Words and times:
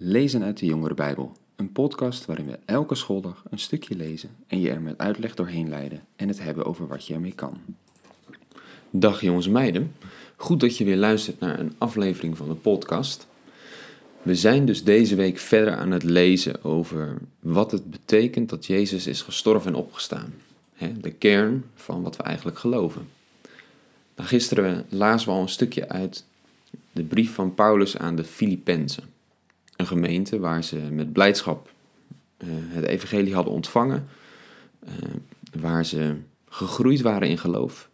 Lezen 0.00 0.42
uit 0.42 0.58
de 0.58 0.66
Jongere 0.66 0.94
Bijbel, 0.94 1.32
een 1.56 1.72
podcast 1.72 2.26
waarin 2.26 2.46
we 2.46 2.58
elke 2.64 2.94
schooldag 2.94 3.42
een 3.50 3.58
stukje 3.58 3.96
lezen 3.96 4.30
en 4.46 4.60
je 4.60 4.70
er 4.70 4.80
met 4.80 4.98
uitleg 4.98 5.34
doorheen 5.34 5.68
leiden 5.68 6.04
en 6.16 6.28
het 6.28 6.42
hebben 6.42 6.64
over 6.64 6.86
wat 6.86 7.06
je 7.06 7.14
ermee 7.14 7.32
kan. 7.32 7.58
Dag 8.90 9.20
jongens 9.20 9.46
en 9.46 9.52
meiden, 9.52 9.94
goed 10.36 10.60
dat 10.60 10.76
je 10.76 10.84
weer 10.84 10.96
luistert 10.96 11.40
naar 11.40 11.58
een 11.58 11.72
aflevering 11.78 12.36
van 12.36 12.48
de 12.48 12.54
podcast. 12.54 13.26
We 14.22 14.34
zijn 14.34 14.66
dus 14.66 14.84
deze 14.84 15.14
week 15.14 15.38
verder 15.38 15.76
aan 15.76 15.90
het 15.90 16.02
lezen 16.02 16.64
over 16.64 17.18
wat 17.40 17.70
het 17.70 17.90
betekent 17.90 18.48
dat 18.48 18.66
Jezus 18.66 19.06
is 19.06 19.22
gestorven 19.22 19.72
en 19.72 19.78
opgestaan. 19.78 20.34
De 21.00 21.10
kern 21.10 21.64
van 21.74 22.02
wat 22.02 22.16
we 22.16 22.22
eigenlijk 22.22 22.58
geloven. 22.58 23.08
Nou, 24.16 24.28
gisteren 24.28 24.86
lazen 24.88 25.28
we 25.28 25.34
al 25.34 25.40
een 25.40 25.48
stukje 25.48 25.88
uit 25.88 26.24
de 26.92 27.02
brief 27.02 27.34
van 27.34 27.54
Paulus 27.54 27.96
aan 27.96 28.16
de 28.16 28.24
Filippenzen. 28.24 29.16
Een 29.78 29.86
gemeente 29.86 30.38
waar 30.38 30.64
ze 30.64 30.76
met 30.76 31.12
blijdschap 31.12 31.72
uh, 32.38 32.48
het 32.50 32.84
evangelie 32.84 33.34
hadden 33.34 33.52
ontvangen, 33.52 34.08
uh, 34.84 34.90
waar 35.60 35.84
ze 35.84 36.16
gegroeid 36.48 37.00
waren 37.00 37.28
in 37.28 37.38
geloof 37.38 37.90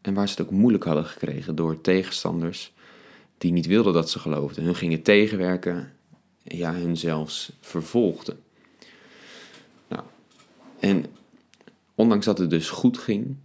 en 0.00 0.14
waar 0.14 0.28
ze 0.28 0.34
het 0.36 0.46
ook 0.46 0.50
moeilijk 0.50 0.84
hadden 0.84 1.04
gekregen 1.04 1.54
door 1.54 1.80
tegenstanders 1.80 2.72
die 3.38 3.52
niet 3.52 3.66
wilden 3.66 3.92
dat 3.92 4.10
ze 4.10 4.18
geloofden. 4.18 4.64
Hun 4.64 4.74
gingen 4.74 5.02
tegenwerken, 5.02 5.92
ja, 6.42 6.72
hun 6.72 6.96
zelfs 6.96 7.52
vervolgden. 7.60 8.38
Nou, 9.88 10.02
en 10.80 11.04
ondanks 11.94 12.24
dat 12.24 12.38
het 12.38 12.50
dus 12.50 12.70
goed 12.70 12.98
ging 12.98 13.36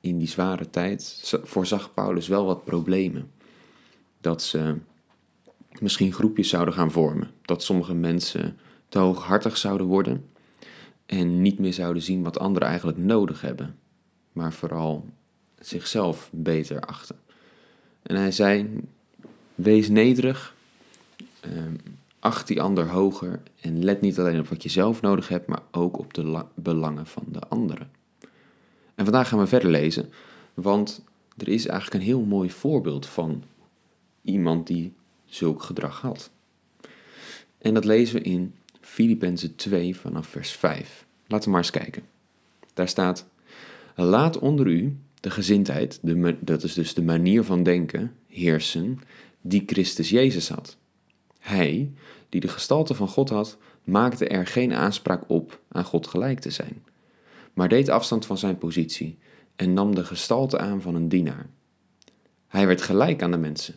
in 0.00 0.18
die 0.18 0.28
zware 0.28 0.70
tijd, 0.70 1.32
voorzag 1.42 1.94
Paulus 1.94 2.28
wel 2.28 2.44
wat 2.44 2.64
problemen. 2.64 3.30
Dat 4.20 4.42
ze 4.42 4.76
misschien 5.80 6.12
groepjes 6.12 6.48
zouden 6.48 6.74
gaan 6.74 6.90
vormen. 6.90 7.30
Dat 7.42 7.62
sommige 7.62 7.94
mensen 7.94 8.58
te 8.88 8.98
hooghartig 8.98 9.56
zouden 9.56 9.86
worden 9.86 10.24
en 11.06 11.42
niet 11.42 11.58
meer 11.58 11.72
zouden 11.72 12.02
zien 12.02 12.22
wat 12.22 12.38
anderen 12.38 12.68
eigenlijk 12.68 12.98
nodig 12.98 13.40
hebben, 13.40 13.78
maar 14.32 14.52
vooral 14.52 15.06
zichzelf 15.58 16.30
beter 16.32 16.80
achten. 16.80 17.16
En 18.02 18.16
hij 18.16 18.30
zei: 18.30 18.80
Wees 19.54 19.88
nederig, 19.88 20.54
ehm, 21.40 21.74
acht 22.18 22.46
die 22.46 22.62
ander 22.62 22.88
hoger 22.88 23.42
en 23.60 23.84
let 23.84 24.00
niet 24.00 24.18
alleen 24.18 24.38
op 24.38 24.48
wat 24.48 24.62
je 24.62 24.68
zelf 24.68 25.00
nodig 25.00 25.28
hebt, 25.28 25.46
maar 25.46 25.62
ook 25.70 25.98
op 25.98 26.14
de 26.14 26.44
belangen 26.54 27.06
van 27.06 27.24
de 27.28 27.40
anderen. 27.40 27.90
En 28.94 29.04
vandaag 29.04 29.28
gaan 29.28 29.38
we 29.38 29.46
verder 29.46 29.70
lezen, 29.70 30.10
want 30.54 31.04
er 31.36 31.48
is 31.48 31.66
eigenlijk 31.66 32.02
een 32.02 32.08
heel 32.08 32.24
mooi 32.24 32.50
voorbeeld 32.50 33.06
van 33.06 33.42
iemand 34.22 34.66
die 34.66 34.94
zulk 35.26 35.62
gedrag 35.62 36.00
had. 36.00 36.30
En 37.58 37.74
dat 37.74 37.84
lezen 37.84 38.16
we 38.16 38.22
in 38.22 38.54
Filippenzen 38.80 39.56
2 39.56 39.96
vanaf 39.96 40.26
vers 40.26 40.50
5. 40.50 41.06
Laten 41.26 41.44
we 41.44 41.50
maar 41.50 41.62
eens 41.62 41.70
kijken. 41.70 42.02
Daar 42.74 42.88
staat: 42.88 43.26
Laat 43.94 44.38
onder 44.38 44.66
u 44.66 44.96
de 45.20 45.30
gezindheid, 45.30 45.98
de, 46.02 46.36
dat 46.40 46.62
is 46.62 46.74
dus 46.74 46.94
de 46.94 47.02
manier 47.02 47.44
van 47.44 47.62
denken, 47.62 48.16
heersen 48.26 49.00
die 49.40 49.62
Christus 49.66 50.10
Jezus 50.10 50.48
had. 50.48 50.76
Hij, 51.38 51.92
die 52.28 52.40
de 52.40 52.48
gestalte 52.48 52.94
van 52.94 53.08
God 53.08 53.28
had, 53.28 53.56
maakte 53.84 54.28
er 54.28 54.46
geen 54.46 54.72
aanspraak 54.72 55.24
op 55.26 55.60
aan 55.68 55.84
God 55.84 56.06
gelijk 56.06 56.40
te 56.40 56.50
zijn, 56.50 56.84
maar 57.52 57.68
deed 57.68 57.88
afstand 57.88 58.26
van 58.26 58.38
zijn 58.38 58.58
positie 58.58 59.18
en 59.56 59.72
nam 59.72 59.94
de 59.94 60.04
gestalte 60.04 60.58
aan 60.58 60.82
van 60.82 60.94
een 60.94 61.08
dienaar. 61.08 61.46
Hij 62.46 62.66
werd 62.66 62.82
gelijk 62.82 63.22
aan 63.22 63.30
de 63.30 63.36
mensen 63.36 63.74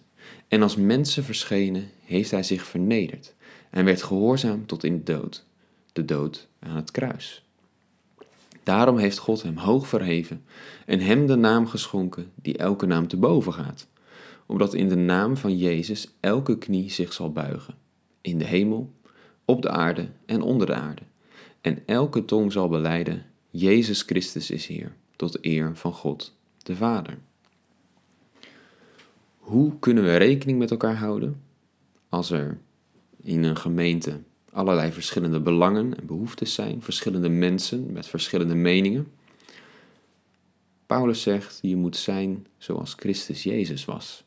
en 0.50 0.62
als 0.62 0.76
mensen 0.76 1.24
verschenen 1.24 1.90
heeft 2.06 2.32
hij 2.32 2.44
zich 2.44 2.66
vernederd 2.66 3.34
en 3.70 3.86
werd 3.86 4.04
gehoorzaam 4.04 4.66
tot 4.66 4.84
in 4.84 4.98
de 4.98 5.04
dood, 5.04 5.46
de 5.94 6.06
dood 6.06 6.48
aan 6.60 6.76
het 6.76 6.92
kruis. 6.92 7.44
Daarom 8.64 8.98
heeft 8.98 9.18
God 9.18 9.44
hem 9.44 9.58
hoog 9.58 9.88
verheven 9.88 10.44
en 10.86 11.00
hem 11.00 11.28
de 11.28 11.36
naam 11.36 11.68
geschonken 11.68 12.32
die 12.36 12.58
elke 12.58 12.86
naam 12.86 13.08
te 13.08 13.18
boven 13.18 13.54
gaat, 13.54 13.88
omdat 14.46 14.74
in 14.74 14.90
de 14.90 14.96
naam 14.96 15.38
van 15.38 15.58
Jezus 15.58 16.08
elke 16.20 16.58
knie 16.58 16.92
zich 16.92 17.14
zal 17.14 17.32
buigen, 17.32 17.76
in 18.22 18.38
de 18.38 18.46
hemel, 18.46 18.94
op 19.46 19.62
de 19.62 19.70
aarde 19.70 20.10
en 20.26 20.42
onder 20.42 20.68
de 20.68 20.74
aarde, 20.74 21.02
en 21.62 21.84
elke 21.86 22.26
tong 22.26 22.52
zal 22.52 22.70
beleiden, 22.70 23.26
Jezus 23.50 24.02
Christus 24.02 24.52
is 24.52 24.68
Heer, 24.68 24.96
tot 25.16 25.46
eer 25.46 25.72
van 25.76 25.94
God 25.94 26.36
de 26.64 26.76
Vader. 26.76 27.18
Hoe 29.50 29.80
kunnen 29.80 30.04
we 30.04 30.16
rekening 30.16 30.60
met 30.60 30.72
elkaar 30.72 30.96
houden 30.96 31.42
als 32.10 32.32
er 32.32 32.60
in 33.22 33.44
een 33.44 33.58
gemeente 33.58 34.22
allerlei 34.52 34.92
verschillende 34.92 35.40
belangen 35.40 35.98
en 35.98 36.06
behoeftes 36.06 36.54
zijn, 36.54 36.82
verschillende 36.82 37.30
mensen 37.30 37.92
met 37.92 38.08
verschillende 38.08 38.56
meningen? 38.56 39.12
Paulus 40.86 41.22
zegt, 41.22 41.60
je 41.62 41.76
moet 41.76 41.98
zijn 41.98 42.48
zoals 42.58 42.94
Christus 42.94 43.44
Jezus 43.44 43.86
was. 43.86 44.24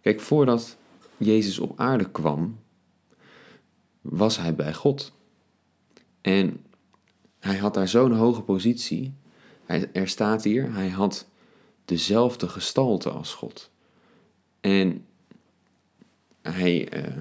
Kijk, 0.00 0.20
voordat 0.20 0.76
Jezus 1.16 1.58
op 1.58 1.72
aarde 1.80 2.10
kwam, 2.10 2.58
was 4.00 4.36
hij 4.36 4.54
bij 4.54 4.74
God. 4.74 5.12
En 6.20 6.64
hij 7.38 7.56
had 7.56 7.74
daar 7.74 7.88
zo'n 7.88 8.12
hoge 8.12 8.42
positie. 8.42 9.14
Hij, 9.64 9.90
er 9.92 10.08
staat 10.08 10.44
hier, 10.44 10.72
hij 10.72 10.88
had 10.88 11.28
dezelfde 11.84 12.48
gestalte 12.48 13.10
als 13.10 13.34
God. 13.34 13.72
En 14.64 15.04
hij 16.42 16.96
uh, 16.96 17.16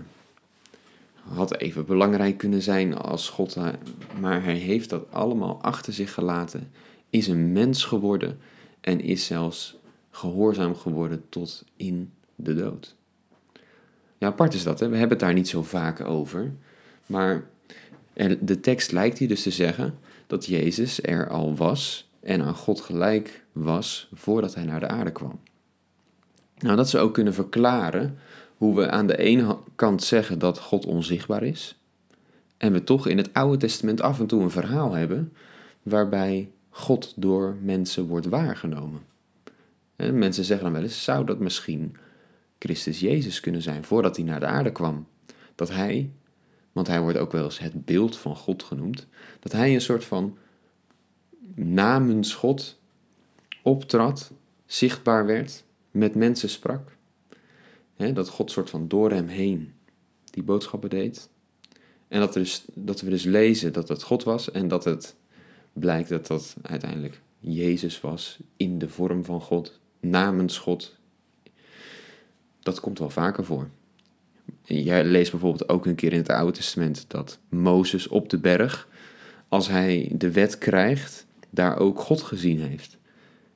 had 1.24 1.58
even 1.58 1.86
belangrijk 1.86 2.38
kunnen 2.38 2.62
zijn 2.62 2.98
als 2.98 3.30
God, 3.30 3.58
maar 4.20 4.44
hij 4.44 4.56
heeft 4.56 4.90
dat 4.90 5.12
allemaal 5.12 5.62
achter 5.62 5.94
zich 5.94 6.14
gelaten, 6.14 6.72
is 7.10 7.28
een 7.28 7.52
mens 7.52 7.84
geworden 7.84 8.40
en 8.82 9.02
is 9.02 9.26
zelfs 9.26 9.78
gehoorzaam 10.12 10.76
geworden 10.76 11.24
tot 11.30 11.64
in 11.76 12.12
de 12.36 12.56
dood. 12.56 12.96
Ja, 14.18 14.28
apart 14.28 14.54
is 14.54 14.64
dat, 14.64 14.80
hè? 14.80 14.90
we 14.90 14.98
hebben 14.98 15.18
het 15.18 15.26
daar 15.26 15.34
niet 15.34 15.50
zo 15.50 15.64
vaak 15.64 16.02
over, 16.02 16.54
maar 17.06 17.44
de 18.40 18.60
tekst 18.62 18.92
lijkt 18.92 19.18
hier 19.18 19.28
dus 19.28 19.44
te 19.44 19.52
zeggen 19.52 19.98
dat 20.28 20.46
Jezus 20.46 21.02
er 21.02 21.30
al 21.30 21.56
was 21.56 22.10
en 22.20 22.42
aan 22.42 22.56
God 22.56 22.82
gelijk 22.82 23.44
was 23.52 24.10
voordat 24.14 24.56
hij 24.56 24.64
naar 24.64 24.80
de 24.80 24.88
aarde 24.88 25.12
kwam. 25.12 25.40
Nou, 26.64 26.76
dat 26.76 26.90
zou 26.90 27.04
ook 27.04 27.14
kunnen 27.14 27.34
verklaren 27.34 28.18
hoe 28.58 28.76
we 28.76 28.90
aan 28.90 29.08
de 29.08 29.18
ene 29.18 29.58
kant 29.76 30.04
zeggen 30.04 30.40
dat 30.40 30.60
God 30.60 30.86
onzichtbaar 30.86 31.44
is, 31.44 31.80
en 32.58 32.74
we 32.74 32.84
toch 32.84 33.08
in 33.08 33.18
het 33.18 33.34
Oude 33.34 33.58
Testament 33.58 34.02
af 34.02 34.20
en 34.20 34.28
toe 34.28 34.42
een 34.42 34.52
verhaal 34.52 34.94
hebben 34.94 35.34
waarbij 35.82 36.52
God 36.70 37.14
door 37.16 37.56
mensen 37.62 38.06
wordt 38.06 38.26
waargenomen. 38.26 39.02
En 39.96 40.20
mensen 40.20 40.44
zeggen 40.44 40.66
dan 40.66 40.74
wel 40.74 40.84
eens, 40.84 41.04
zou 41.04 41.26
dat 41.26 41.40
misschien 41.40 41.96
Christus 42.60 43.00
Jezus 43.00 43.40
kunnen 43.40 43.62
zijn 43.62 43.84
voordat 43.84 44.16
hij 44.16 44.26
naar 44.26 44.40
de 44.40 44.46
aarde 44.46 44.72
kwam? 44.72 45.08
Dat 45.56 45.70
hij, 45.70 46.12
want 46.72 46.88
hij 46.88 47.02
wordt 47.02 47.18
ook 47.18 47.32
wel 47.32 47.44
eens 47.44 47.60
het 47.60 47.86
beeld 47.86 48.18
van 48.18 48.36
God 48.36 48.64
genoemd, 48.64 49.08
dat 49.40 49.52
hij 49.52 49.74
een 49.74 49.82
soort 49.82 50.06
van 50.06 50.38
namens 51.56 52.34
God 52.34 52.80
optrad, 53.62 54.32
zichtbaar 54.66 55.26
werd 55.26 55.64
met 55.94 56.16
mensen 56.16 56.50
sprak. 56.50 56.98
dat 58.14 58.30
God 58.30 58.52
soort 58.52 58.70
van 58.70 58.88
door 58.88 59.12
hem 59.12 59.28
heen 59.28 59.74
die 60.24 60.44
boodschappen 60.44 60.90
deed. 60.90 61.30
En 62.08 62.20
dat, 62.20 62.34
dus, 62.34 62.66
dat 62.74 63.02
we 63.02 63.10
dus 63.10 63.24
lezen 63.24 63.74
dat 63.74 63.88
het 63.88 64.04
God 64.04 64.24
was 64.24 64.52
en 64.52 64.68
dat 64.68 64.84
het 64.84 65.16
blijkt 65.74 66.10
dat 66.10 66.28
dat 66.28 66.56
uiteindelijk 66.62 67.22
Jezus 67.40 68.02
was 68.02 68.40
in 68.58 68.80
de 68.80 68.90
vorm 68.90 69.26
van 69.26 69.42
God, 69.42 69.80
namens 70.00 70.58
God. 70.58 70.96
Dat 72.60 72.80
komt 72.80 73.00
wel 73.00 73.10
vaker 73.10 73.46
voor. 73.46 73.70
Jij 74.62 75.04
leest 75.04 75.32
bijvoorbeeld 75.32 75.70
ook 75.70 75.86
een 75.86 75.96
keer 75.96 76.12
in 76.12 76.18
het 76.18 76.30
Oude 76.30 76.52
Testament 76.58 77.06
dat 77.08 77.40
Mozes 77.50 78.08
op 78.08 78.30
de 78.30 78.38
berg, 78.38 78.88
als 79.48 79.68
hij 79.68 80.12
de 80.14 80.32
wet 80.32 80.58
krijgt, 80.58 81.26
daar 81.50 81.78
ook 81.78 82.00
God 82.00 82.22
gezien 82.22 82.60
heeft. 82.60 82.98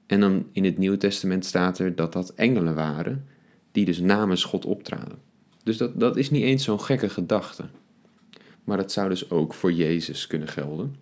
En 0.08 0.20
dan 0.20 0.48
in 0.52 0.66
het 0.66 0.78
Nieuwe 0.78 0.98
Testament 0.98 1.46
staat 1.46 1.80
er 1.80 1.96
dat 1.96 2.14
dat 2.14 2.34
engelen 2.34 2.76
waren, 2.76 3.28
die 3.72 3.86
dus 3.86 4.00
namens 4.00 4.44
God 4.44 4.66
optraden. 4.66 5.20
Dus 5.64 5.78
dat, 5.78 6.00
dat 6.00 6.18
is 6.18 6.30
niet 6.30 6.44
eens 6.44 6.64
zo'n 6.64 6.82
gekke 6.82 7.10
gedachte. 7.10 7.64
Maar 8.64 8.78
dat 8.78 8.92
zou 8.92 9.10
dus 9.10 9.30
ook 9.30 9.54
voor 9.54 9.72
Jezus 9.72 10.28
kunnen 10.28 10.48
gelden. 10.48 10.96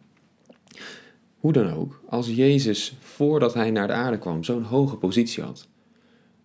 Hoe 1.38 1.54
dan 1.54 1.74
ook, 1.74 2.02
als 2.10 2.28
Jezus 2.28 2.96
voordat 3.00 3.54
hij 3.54 3.72
naar 3.72 3.88
de 3.88 3.94
aarde 3.94 4.18
kwam 4.18 4.44
zo'n 4.44 4.64
hoge 4.64 4.96
positie 4.96 5.44
had, 5.44 5.68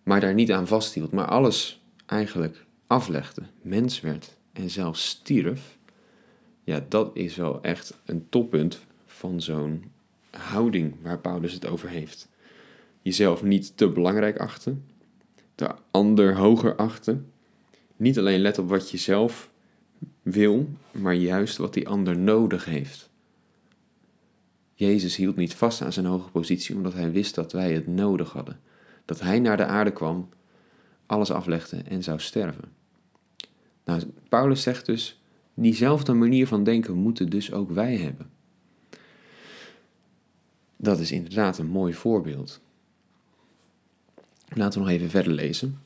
maar 0.03 0.19
daar 0.19 0.33
niet 0.33 0.51
aan 0.51 0.67
vasthield, 0.67 1.11
maar 1.11 1.25
alles 1.25 1.81
eigenlijk 2.05 2.65
aflegde, 2.87 3.41
mens 3.61 4.01
werd 4.01 4.37
en 4.53 4.69
zelfs 4.69 5.07
stierf, 5.07 5.77
ja, 6.63 6.85
dat 6.89 7.11
is 7.13 7.35
wel 7.35 7.61
echt 7.61 7.97
een 8.05 8.25
toppunt 8.29 8.79
van 9.05 9.41
zo'n 9.41 9.83
houding 10.29 10.95
waar 11.01 11.19
Paulus 11.19 11.53
het 11.53 11.67
over 11.67 11.89
heeft 11.89 12.29
jezelf 13.01 13.43
niet 13.43 13.77
te 13.77 13.89
belangrijk 13.89 14.37
achten, 14.37 14.85
de 15.55 15.69
ander 15.91 16.35
hoger 16.35 16.75
achten, 16.75 17.31
niet 17.95 18.17
alleen 18.17 18.39
let 18.39 18.57
op 18.57 18.69
wat 18.69 18.89
je 18.89 18.97
zelf 18.97 19.51
wil, 20.21 20.69
maar 20.91 21.15
juist 21.15 21.57
wat 21.57 21.73
die 21.73 21.87
ander 21.87 22.17
nodig 22.17 22.65
heeft. 22.65 23.09
Jezus 24.73 25.15
hield 25.15 25.35
niet 25.35 25.53
vast 25.53 25.81
aan 25.81 25.93
zijn 25.93 26.05
hoge 26.05 26.29
positie 26.29 26.75
omdat 26.75 26.93
hij 26.93 27.11
wist 27.11 27.35
dat 27.35 27.51
wij 27.51 27.73
het 27.73 27.87
nodig 27.87 28.31
hadden. 28.31 28.59
Dat 29.05 29.19
hij 29.19 29.39
naar 29.39 29.57
de 29.57 29.65
aarde 29.65 29.91
kwam, 29.91 30.29
alles 31.05 31.31
aflegde 31.31 31.77
en 31.77 32.03
zou 32.03 32.19
sterven. 32.19 32.71
Nou, 33.85 34.01
Paulus 34.29 34.61
zegt 34.61 34.85
dus, 34.85 35.21
diezelfde 35.53 36.13
manier 36.13 36.47
van 36.47 36.63
denken 36.63 36.95
moeten 36.95 37.29
dus 37.29 37.51
ook 37.51 37.71
wij 37.71 37.97
hebben. 37.97 38.29
Dat 40.77 40.99
is 40.99 41.11
inderdaad 41.11 41.57
een 41.57 41.67
mooi 41.69 41.93
voorbeeld. 41.93 42.61
Laten 44.53 44.79
we 44.79 44.85
nog 44.85 44.95
even 44.95 45.09
verder 45.09 45.33
lezen, 45.33 45.79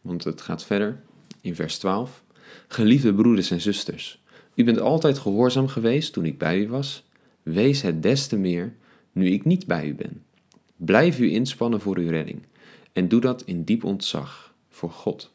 want 0.00 0.24
het 0.24 0.40
gaat 0.40 0.64
verder 0.64 1.00
in 1.40 1.54
vers 1.54 1.78
12. 1.78 2.22
Geliefde 2.68 3.14
broeders 3.14 3.50
en 3.50 3.60
zusters, 3.60 4.22
u 4.54 4.64
bent 4.64 4.80
altijd 4.80 5.18
gehoorzaam 5.18 5.68
geweest 5.68 6.12
toen 6.12 6.24
ik 6.24 6.38
bij 6.38 6.58
u 6.58 6.68
was. 6.68 7.04
Wees 7.42 7.82
het 7.82 8.02
des 8.02 8.26
te 8.26 8.36
meer 8.36 8.74
nu 9.12 9.26
ik 9.26 9.44
niet 9.44 9.66
bij 9.66 9.86
u 9.86 9.94
ben. 9.94 10.22
Blijf 10.76 11.18
u 11.18 11.30
inspannen 11.30 11.80
voor 11.80 11.96
uw 11.96 12.08
redding 12.08 12.42
en 12.92 13.08
doe 13.08 13.20
dat 13.20 13.42
in 13.42 13.64
diep 13.64 13.84
ontzag 13.84 14.54
voor 14.68 14.90
God. 14.90 15.32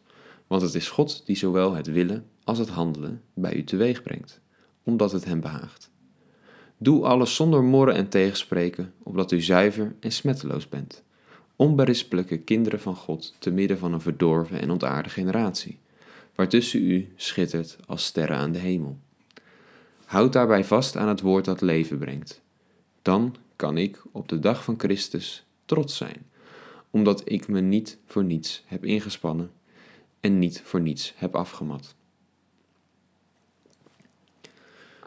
Want 0.48 0.62
het 0.62 0.76
is 0.76 0.90
God 0.90 1.26
die 1.26 1.36
zowel 1.36 1.74
het 1.74 1.88
willen 1.88 2.26
als 2.44 2.58
het 2.58 2.70
handelen 2.70 3.22
bij 3.34 3.56
u 3.56 3.64
teweeg 3.64 4.04
brengt, 4.04 4.40
omdat 4.84 5.12
het 5.12 5.26
hem 5.26 5.40
behaagt. 5.40 5.90
Doe 6.78 7.06
alles 7.06 7.36
zonder 7.36 7.64
morren 7.64 7.96
en 7.96 8.10
tegenspreken, 8.10 8.94
opdat 9.04 9.32
u 9.32 9.42
zuiver 9.42 9.96
en 10.00 10.12
smetteloos 10.12 10.70
bent. 10.70 11.04
Onberispelijke 11.58 12.38
kinderen 12.38 12.80
van 12.80 12.96
God 12.96 13.36
te 13.40 13.52
midden 13.52 13.78
van 13.78 13.94
een 13.94 14.02
verdorven 14.02 14.62
en 14.62 14.72
ontaarde 14.72 15.10
generatie, 15.10 15.80
waartussen 16.36 16.84
u 16.84 17.14
schittert 17.16 17.78
als 17.86 18.06
sterren 18.06 18.38
aan 18.38 18.52
de 18.52 18.60
hemel. 18.60 18.98
Houd 20.06 20.34
daarbij 20.34 20.64
vast 20.64 20.96
aan 20.96 21.08
het 21.08 21.22
woord 21.22 21.46
dat 21.46 21.62
leven 21.62 21.98
brengt. 21.98 22.42
Dan 23.02 23.36
kan 23.56 23.78
ik 23.78 24.02
op 24.12 24.28
de 24.28 24.40
dag 24.40 24.64
van 24.64 24.76
Christus 24.78 25.46
trots 25.66 25.98
zijn, 25.98 26.26
omdat 26.92 27.22
ik 27.26 27.48
me 27.48 27.60
niet 27.60 27.98
voor 28.06 28.24
niets 28.24 28.64
heb 28.66 28.86
ingespannen 28.86 29.52
en 30.20 30.40
niet 30.40 30.62
voor 30.62 30.82
niets 30.82 31.14
heb 31.16 31.36
afgemat. 31.36 31.96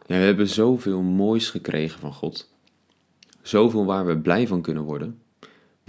Ja, 0.06 0.17
we 0.17 0.25
hebben 0.25 0.49
zoveel 0.49 1.00
moois 1.03 1.50
gekregen 1.50 2.00
van 2.00 2.12
God. 2.12 2.50
Zoveel 3.43 3.85
waar 3.85 4.06
we 4.06 4.19
blij 4.19 4.46
van 4.46 4.62
kunnen 4.62 4.82
worden, 4.82 5.20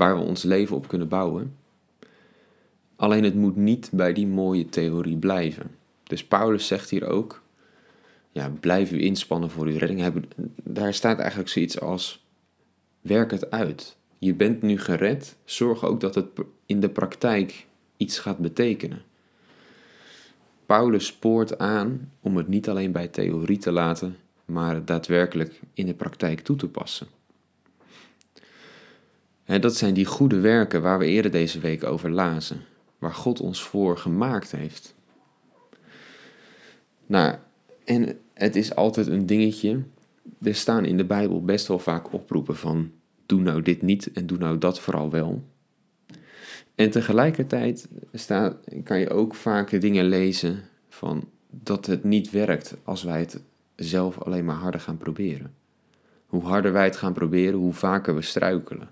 waar 0.01 0.17
we 0.17 0.23
ons 0.23 0.43
leven 0.43 0.75
op 0.75 0.87
kunnen 0.87 1.07
bouwen. 1.07 1.55
Alleen 2.95 3.23
het 3.23 3.35
moet 3.35 3.55
niet 3.55 3.89
bij 3.93 4.13
die 4.13 4.27
mooie 4.27 4.65
theorie 4.65 5.17
blijven. 5.17 5.71
Dus 6.03 6.25
Paulus 6.25 6.67
zegt 6.67 6.89
hier 6.89 7.07
ook: 7.07 7.41
ja, 8.31 8.49
blijf 8.59 8.91
u 8.91 9.01
inspannen 9.01 9.49
voor 9.49 9.65
uw 9.65 9.77
redding. 9.77 10.25
Daar 10.63 10.93
staat 10.93 11.19
eigenlijk 11.19 11.49
zoiets 11.49 11.79
als: 11.79 12.25
werk 13.01 13.31
het 13.31 13.51
uit. 13.51 13.97
Je 14.17 14.33
bent 14.33 14.61
nu 14.61 14.79
gered, 14.79 15.35
zorg 15.45 15.85
ook 15.85 15.99
dat 15.99 16.15
het 16.15 16.27
in 16.65 16.79
de 16.79 16.89
praktijk 16.89 17.65
iets 17.97 18.19
gaat 18.19 18.37
betekenen. 18.37 19.01
Paulus 20.65 21.05
spoort 21.05 21.57
aan 21.57 22.11
om 22.21 22.37
het 22.37 22.47
niet 22.47 22.69
alleen 22.69 22.91
bij 22.91 23.07
theorie 23.07 23.57
te 23.57 23.71
laten, 23.71 24.17
maar 24.45 24.75
het 24.75 24.87
daadwerkelijk 24.87 25.59
in 25.73 25.85
de 25.85 25.93
praktijk 25.93 26.39
toe 26.39 26.55
te 26.55 26.67
passen. 26.67 27.07
Dat 29.45 29.75
zijn 29.75 29.93
die 29.93 30.05
goede 30.05 30.39
werken 30.39 30.81
waar 30.81 30.99
we 30.99 31.05
eerder 31.05 31.31
deze 31.31 31.59
week 31.59 31.83
over 31.83 32.09
lazen, 32.09 32.61
waar 32.97 33.13
God 33.13 33.39
ons 33.39 33.63
voor 33.63 33.97
gemaakt 33.97 34.51
heeft. 34.51 34.95
Nou, 37.05 37.35
en 37.85 38.19
het 38.33 38.55
is 38.55 38.75
altijd 38.75 39.07
een 39.07 39.25
dingetje. 39.25 39.83
Er 40.41 40.55
staan 40.55 40.85
in 40.85 40.97
de 40.97 41.05
Bijbel 41.05 41.43
best 41.45 41.67
wel 41.67 41.79
vaak 41.79 42.13
oproepen 42.13 42.55
van 42.55 42.91
doe 43.25 43.41
nou 43.41 43.61
dit 43.61 43.81
niet 43.81 44.11
en 44.11 44.25
doe 44.25 44.37
nou 44.37 44.57
dat 44.57 44.79
vooral 44.79 45.09
wel. 45.09 45.43
En 46.75 46.89
tegelijkertijd 46.89 47.87
staat, 48.13 48.55
kan 48.83 48.99
je 48.99 49.09
ook 49.09 49.35
vaak 49.35 49.81
dingen 49.81 50.05
lezen 50.05 50.63
van 50.89 51.23
dat 51.49 51.85
het 51.85 52.03
niet 52.03 52.31
werkt 52.31 52.75
als 52.83 53.03
wij 53.03 53.19
het 53.19 53.41
zelf 53.75 54.19
alleen 54.19 54.45
maar 54.45 54.55
harder 54.55 54.81
gaan 54.81 54.97
proberen. 54.97 55.53
Hoe 56.25 56.43
harder 56.43 56.71
wij 56.71 56.83
het 56.83 56.95
gaan 56.95 57.13
proberen, 57.13 57.59
hoe 57.59 57.73
vaker 57.73 58.15
we 58.15 58.21
struikelen. 58.21 58.89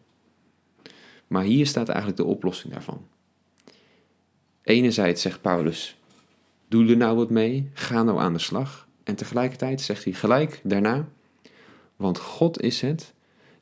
Maar 1.30 1.44
hier 1.44 1.68
staat 1.68 1.88
eigenlijk 1.90 2.18
de 2.18 2.26
oplossing 2.26 2.74
daarvan. 2.74 3.08
Enerzijds 4.62 5.22
zegt 5.22 5.42
Paulus: 5.42 5.98
Doe 6.68 6.90
er 6.90 6.98
nou 6.98 7.16
wat 7.16 7.30
mee, 7.30 7.70
ga 7.74 8.04
nou 8.04 8.20
aan 8.20 8.34
de 8.34 8.40
slag. 8.40 8.88
En 9.04 9.16
tegelijkertijd 9.16 9.82
zegt 9.82 10.04
hij 10.04 10.14
gelijk 10.14 10.62
daarna: 10.64 11.10
Want 11.96 12.20
God 12.20 12.62
is 12.62 12.82
het 12.82 13.14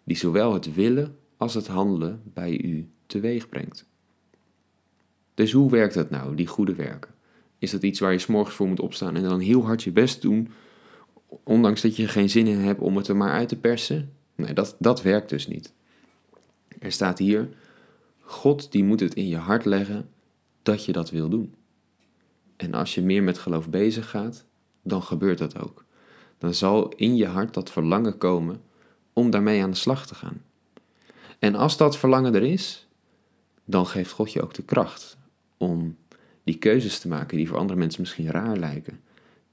die 0.04 0.18
zowel 0.18 0.54
het 0.54 0.74
willen 0.74 1.18
als 1.38 1.54
het 1.54 1.68
handelen 1.68 2.22
bij 2.24 2.62
u 2.62 2.90
teweeg 3.06 3.50
brengt. 3.50 3.86
Dus 5.34 5.52
hoe 5.52 5.72
werkt 5.72 5.94
dat 5.94 6.10
nou, 6.10 6.36
die 6.36 6.48
goede 6.48 6.76
werken? 6.76 7.12
Is 7.60 7.72
dat 7.72 7.84
iets 7.84 8.00
waar 8.00 8.12
je 8.12 8.20
s'morgens 8.20 8.56
voor 8.56 8.68
moet 8.68 8.80
opstaan 8.80 9.16
en 9.16 9.24
dan 9.24 9.40
heel 9.40 9.66
hard 9.66 9.84
je 9.84 9.92
best 9.92 10.22
doen, 10.22 10.50
ondanks 11.44 11.82
dat 11.82 11.96
je 11.96 12.08
geen 12.08 12.30
zin 12.30 12.48
in 12.48 12.60
hebt 12.60 12.80
om 12.80 12.98
het 12.98 13.08
er 13.08 13.16
maar 13.16 13.32
uit 13.32 13.50
te 13.50 13.60
persen? 13.60 14.14
Nee, 14.36 14.54
dat, 14.54 14.76
dat 14.80 15.02
werkt 15.02 15.30
dus 15.30 15.48
niet. 15.48 15.74
Er 16.80 16.92
staat 16.92 17.18
hier, 17.18 17.50
God 18.22 18.72
die 18.72 18.84
moet 18.84 19.00
het 19.00 19.14
in 19.14 19.28
je 19.28 19.38
hart 19.38 19.66
leggen 19.66 20.10
dat 20.62 20.86
je 20.86 20.92
dat 20.92 21.10
wil 21.10 21.30
doen. 21.30 21.56
En 22.56 22.74
als 22.74 22.96
je 22.96 23.02
meer 23.02 23.24
met 23.24 23.38
geloof 23.38 23.70
bezig 23.70 24.10
gaat, 24.10 24.46
dan 24.82 25.04
gebeurt 25.04 25.38
dat 25.38 25.60
ook. 25.60 25.86
Dan 26.38 26.54
zal 26.54 26.90
in 26.90 27.16
je 27.16 27.28
hart 27.28 27.54
dat 27.54 27.72
verlangen 27.72 28.18
komen 28.18 28.62
om 29.14 29.30
daarmee 29.30 29.64
aan 29.64 29.72
de 29.72 29.78
slag 29.78 30.08
te 30.08 30.16
gaan. 30.16 30.42
En 31.40 31.56
als 31.56 31.78
dat 31.78 31.98
verlangen 31.98 32.36
er 32.36 32.44
is, 32.44 32.88
dan 33.66 33.86
geeft 33.86 34.12
God 34.12 34.32
je 34.32 34.42
ook 34.42 34.54
de 34.54 34.64
kracht 34.64 35.18
om 35.58 35.98
die 36.44 36.58
keuzes 36.58 37.00
te 37.00 37.08
maken 37.08 37.38
die 37.38 37.48
voor 37.48 37.58
andere 37.58 37.80
mensen 37.80 38.02
misschien 38.02 38.32
raar 38.32 38.58
lijken, 38.58 39.00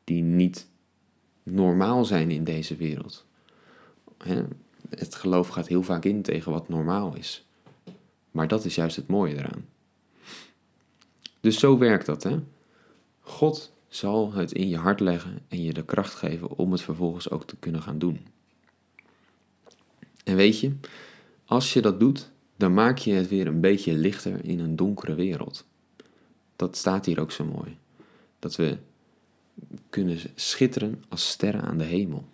die 0.04 0.22
niet 0.22 0.68
normaal 1.42 2.04
zijn 2.04 2.30
in 2.30 2.44
deze 2.44 2.76
wereld. 2.76 3.26
Het 4.98 5.14
geloof 5.14 5.48
gaat 5.48 5.68
heel 5.68 5.82
vaak 5.82 6.04
in 6.04 6.22
tegen 6.22 6.52
wat 6.52 6.68
normaal 6.68 7.16
is. 7.16 7.46
Maar 8.30 8.48
dat 8.48 8.64
is 8.64 8.74
juist 8.74 8.96
het 8.96 9.08
mooie 9.08 9.34
eraan. 9.34 9.66
Dus 11.40 11.58
zo 11.58 11.78
werkt 11.78 12.06
dat, 12.06 12.22
hè? 12.22 12.38
God 13.20 13.72
zal 13.88 14.32
het 14.32 14.52
in 14.52 14.68
je 14.68 14.76
hart 14.76 15.00
leggen 15.00 15.38
en 15.48 15.62
je 15.62 15.72
de 15.72 15.84
kracht 15.84 16.14
geven 16.14 16.50
om 16.50 16.72
het 16.72 16.82
vervolgens 16.82 17.30
ook 17.30 17.46
te 17.46 17.56
kunnen 17.56 17.82
gaan 17.82 17.98
doen. 17.98 18.26
En 20.24 20.36
weet 20.36 20.60
je, 20.60 20.72
als 21.44 21.72
je 21.72 21.80
dat 21.80 22.00
doet, 22.00 22.30
dan 22.56 22.74
maak 22.74 22.98
je 22.98 23.12
het 23.12 23.28
weer 23.28 23.46
een 23.46 23.60
beetje 23.60 23.92
lichter 23.92 24.44
in 24.44 24.60
een 24.60 24.76
donkere 24.76 25.14
wereld. 25.14 25.64
Dat 26.56 26.76
staat 26.76 27.06
hier 27.06 27.20
ook 27.20 27.32
zo 27.32 27.44
mooi. 27.44 27.76
Dat 28.38 28.56
we 28.56 28.78
kunnen 29.88 30.18
schitteren 30.34 31.04
als 31.08 31.28
sterren 31.28 31.62
aan 31.62 31.78
de 31.78 31.84
hemel. 31.84 32.24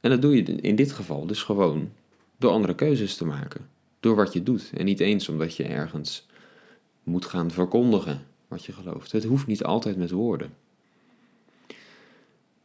En 0.00 0.10
dat 0.10 0.22
doe 0.22 0.36
je 0.36 0.42
in 0.42 0.76
dit 0.76 0.92
geval 0.92 1.26
dus 1.26 1.42
gewoon 1.42 1.92
door 2.36 2.50
andere 2.50 2.74
keuzes 2.74 3.16
te 3.16 3.24
maken. 3.24 3.68
Door 4.00 4.16
wat 4.16 4.32
je 4.32 4.42
doet. 4.42 4.70
En 4.74 4.84
niet 4.84 5.00
eens 5.00 5.28
omdat 5.28 5.56
je 5.56 5.64
ergens 5.64 6.26
moet 7.02 7.24
gaan 7.24 7.50
verkondigen 7.50 8.26
wat 8.48 8.64
je 8.64 8.72
gelooft. 8.72 9.12
Het 9.12 9.24
hoeft 9.24 9.46
niet 9.46 9.64
altijd 9.64 9.96
met 9.96 10.10
woorden. 10.10 10.54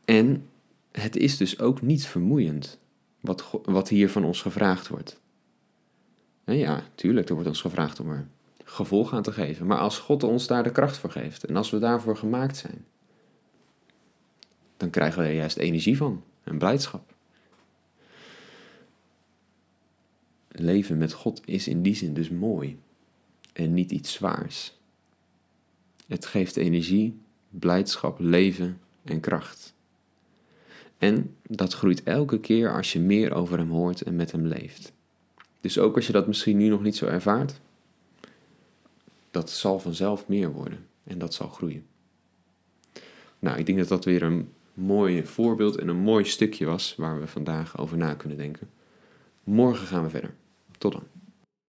En 0.06 0.50
het 0.92 1.16
is 1.16 1.38
dus 1.38 1.60
ook 1.60 1.82
niet 1.82 2.06
vermoeiend 2.06 2.80
wat, 3.20 3.60
wat 3.64 3.90
hier 3.90 4.10
van 4.10 4.24
ons 4.24 4.42
gevraagd 4.42 4.88
wordt. 4.88 5.22
En 6.44 6.58
ja, 6.58 6.84
tuurlijk, 6.96 7.28
er 7.28 7.34
wordt 7.34 7.50
ons 7.50 7.62
gevraagd 7.62 8.00
om 8.00 8.10
er 8.10 8.28
gevolg 8.64 9.14
aan 9.14 9.24
te 9.24 9.32
geven. 9.32 9.66
Maar 9.66 9.78
als 9.78 10.00
God 10.00 10.24
ons 10.24 10.48
daar 10.48 10.64
de 10.64 10.72
kracht 10.72 10.98
voor 10.98 11.12
geeft 11.12 11.44
en 11.44 11.56
als 11.56 11.70
we 11.70 11.80
daarvoor 11.80 12.18
gemaakt 12.18 12.58
zijn, 12.58 12.86
dan 14.78 14.90
krijgen 14.90 15.22
we 15.22 15.28
er 15.28 15.34
juist 15.34 15.58
energie 15.58 15.98
van 15.98 16.24
en 16.44 16.58
blijdschap. 16.58 17.13
Leven 20.64 20.98
met 20.98 21.14
God 21.14 21.42
is 21.46 21.68
in 21.68 21.82
die 21.82 21.96
zin 21.96 22.14
dus 22.14 22.30
mooi 22.30 22.78
en 23.54 23.74
niet 23.74 23.92
iets 23.92 24.14
zwaars. 24.14 24.78
Het 26.08 26.26
geeft 26.26 26.56
energie, 26.56 27.20
blijdschap, 27.50 28.20
leven 28.20 28.80
en 29.04 29.20
kracht. 29.20 29.74
En 30.98 31.36
dat 31.48 31.74
groeit 31.74 32.04
elke 32.04 32.40
keer 32.40 32.74
als 32.74 32.94
je 32.94 33.00
meer 33.00 33.34
over 33.34 33.58
Hem 33.58 33.70
hoort 33.70 34.02
en 34.02 34.16
met 34.16 34.32
Hem 34.32 34.46
leeft. 34.46 34.94
Dus 35.62 35.80
ook 35.80 35.96
als 35.96 36.08
je 36.08 36.14
dat 36.14 36.28
misschien 36.28 36.58
nu 36.58 36.68
nog 36.68 36.82
niet 36.82 36.96
zo 36.96 37.06
ervaart, 37.06 37.60
dat 39.32 39.50
zal 39.50 39.80
vanzelf 39.80 40.28
meer 40.28 40.52
worden 40.52 40.88
en 41.04 41.18
dat 41.18 41.34
zal 41.34 41.48
groeien. 41.48 41.86
Nou, 43.40 43.58
ik 43.58 43.66
denk 43.66 43.78
dat 43.78 43.88
dat 43.88 44.06
weer 44.06 44.24
een 44.24 44.50
mooi 44.74 45.26
voorbeeld 45.26 45.78
en 45.78 45.88
een 45.88 46.02
mooi 46.02 46.24
stukje 46.24 46.66
was 46.66 46.96
waar 46.96 47.20
we 47.20 47.28
vandaag 47.28 47.78
over 47.78 47.98
na 47.98 48.14
kunnen 48.14 48.38
denken. 48.38 48.70
Morgen 49.44 49.88
gaan 49.88 50.04
we 50.04 50.10
verder. 50.10 50.34
Tot 50.84 50.92
dan. 50.92 51.13